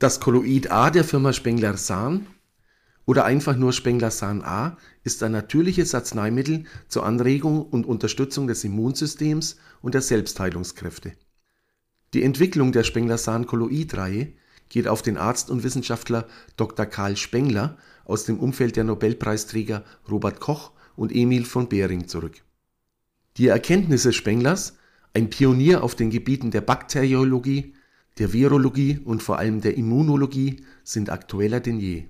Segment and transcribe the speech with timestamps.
[0.00, 2.26] Das Kolloid A der Firma Spengler-Sahn
[3.04, 9.58] oder einfach nur Spengler-Sahn A ist ein natürliches Arzneimittel zur Anregung und Unterstützung des Immunsystems
[9.82, 11.12] und der Selbstheilungskräfte.
[12.14, 14.32] Die Entwicklung der Spengler-Sahn-Kolloid-Reihe
[14.70, 16.26] geht auf den Arzt und Wissenschaftler
[16.56, 16.86] Dr.
[16.86, 17.76] Karl Spengler
[18.06, 22.40] aus dem Umfeld der Nobelpreisträger Robert Koch und Emil von Behring zurück.
[23.36, 24.78] Die Erkenntnisse Spenglers,
[25.12, 27.74] ein Pionier auf den Gebieten der Bakteriologie,
[28.20, 32.04] der Virologie und vor allem der Immunologie sind aktueller denn je.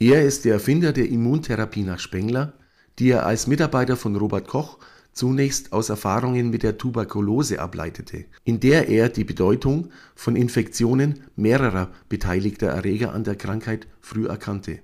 [0.00, 2.54] Er ist der Erfinder der Immuntherapie nach Spengler,
[2.98, 4.78] die er als Mitarbeiter von Robert Koch
[5.12, 11.90] zunächst aus Erfahrungen mit der Tuberkulose ableitete, in der er die Bedeutung von Infektionen mehrerer
[12.08, 14.80] beteiligter Erreger an der Krankheit früh erkannte.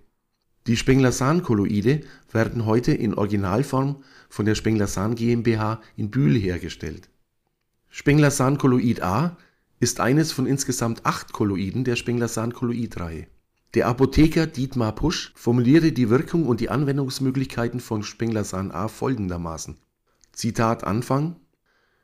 [0.67, 7.09] Die Spengler-Sahn-Kolloide werden heute in Originalform von der Spengler-Sahn GmbH in Bühl hergestellt.
[7.89, 9.39] Spengler-Sahn-Kolloid A
[9.81, 13.29] ist eines von insgesamt acht Kolloiden der Spengler-Sahn-Kolloid-Reihe.
[13.75, 19.77] Der Apotheker Dietmar Pusch formulierte die Wirkung und die Anwendungsmöglichkeiten von Spengler-Sahn A folgendermaßen:
[20.33, 21.37] Zitat Anfang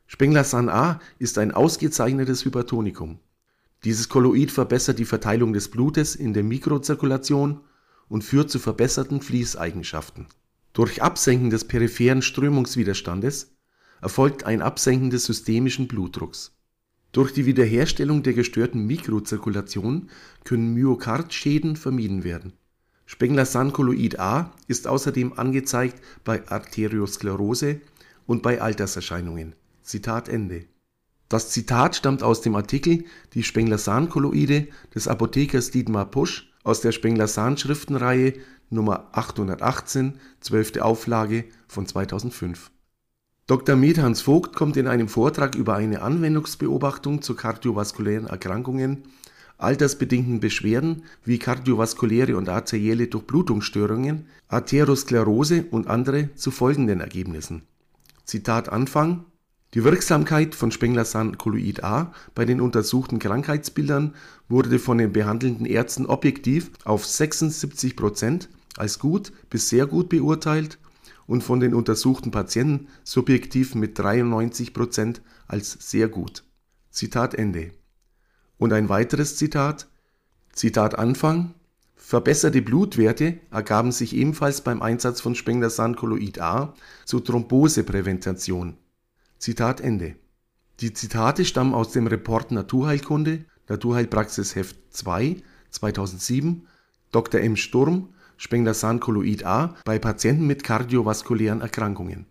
[0.07, 3.19] Spengler-Sahn A ist ein ausgezeichnetes Hypertonikum.
[3.83, 7.61] Dieses Kolloid verbessert die Verteilung des Blutes in der Mikrozirkulation
[8.09, 10.27] und führt zu verbesserten Fließeigenschaften.
[10.75, 13.55] Durch Absenken des peripheren Strömungswiderstandes
[14.01, 16.54] erfolgt ein Absenken des systemischen Blutdrucks
[17.15, 20.11] durch die Wiederherstellung der gestörten Mikrozirkulation
[20.43, 22.53] können Myokardschäden vermieden werden.
[23.07, 27.81] Spengler-Sahn-Kolloid A ist außerdem angezeigt bei Arteriosklerose
[28.27, 29.55] und bei Alterserscheinungen.
[29.83, 30.65] Zitat Ende.
[31.29, 38.35] Das Zitat stammt aus dem Artikel Die Spengler-Sahn-Kolloide des Apothekers Dietmar Pusch aus der Spengler-Sahn-Schriftenreihe
[38.71, 40.81] Nummer 818, 12.
[40.81, 42.73] Auflage von 2005
[43.47, 43.77] Dr.
[43.77, 49.03] Med Hans Vogt kommt in einem Vortrag über eine Anwendungsbeobachtung zu kardiovaskulären Erkrankungen,
[49.59, 57.65] altersbedingten Beschwerden wie kardiovaskuläre und arterielle Durchblutungsstörungen, Arteriosklerose und andere zu folgenden Ergebnissen.
[58.25, 59.27] Zitat Anfang
[59.75, 64.15] Die Wirksamkeit von Spengler-Sahn-Kolloid A bei den untersuchten Krankheitsbildern
[64.49, 70.79] wurde von den behandelnden Ärzten objektiv auf 76 Prozent als gut bis sehr gut beurteilt
[71.27, 76.45] und von den untersuchten Patienten subjektiv mit 93 Prozent als sehr gut.
[76.91, 77.73] Zitat Ende.
[78.59, 79.89] Und ein weiteres Zitat,
[80.53, 81.55] Zitat Anfang,
[81.97, 86.75] verbesserte Blutwerte ergaben sich ebenfalls beim Einsatz von Spengler-Sahn-Kolloid A
[87.05, 88.77] zur Thromboseprävention.
[89.39, 90.17] Zitat Ende.
[90.81, 95.37] Die Zitate stammen aus dem Report Naturheilkunde, Naturheilpraxis Heft 2,
[95.71, 96.67] 2007,
[97.11, 97.41] Dr.
[97.41, 97.57] M.
[97.57, 102.27] Sturm Spengler-Sahn-Kolloid A bei Patienten mit kardiovaskulären Erkrankungen.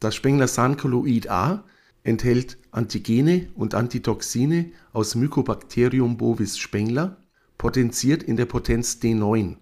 [0.00, 1.64] Das Spengler-Sahn-Kolloid A
[2.04, 7.16] enthält Antigene und Antitoxine aus Mycobacterium bovis spengler,
[7.58, 9.56] potenziert in der Potenz D9.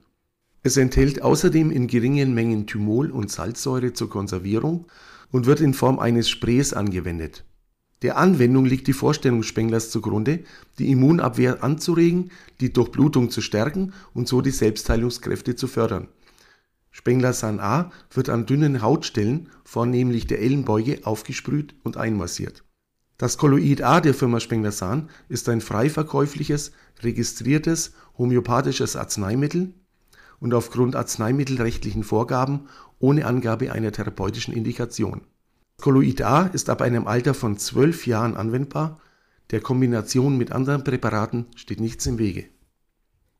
[0.62, 4.86] Es enthält außerdem in geringen Mengen Thymol und Salzsäure zur Konservierung
[5.30, 7.44] und wird in Form eines Sprays angewendet
[8.04, 10.40] der Anwendung liegt die Vorstellung Spenglers zugrunde,
[10.78, 16.08] die Immunabwehr anzuregen, die Durchblutung zu stärken und so die Selbstheilungskräfte zu fördern.
[16.90, 22.62] Spengler-San A wird an dünnen Hautstellen, vornehmlich der Ellenbeuge, aufgesprüht und einmassiert.
[23.16, 26.72] Das Kolloid A der Firma Spengler-Sahn ist ein frei verkäufliches,
[27.02, 29.72] registriertes homöopathisches Arzneimittel
[30.40, 35.22] und aufgrund arzneimittelrechtlichen Vorgaben ohne Angabe einer therapeutischen Indikation
[35.80, 39.00] Kolloid A ist ab einem Alter von zwölf Jahren anwendbar,
[39.50, 42.46] der Kombination mit anderen Präparaten steht nichts im Wege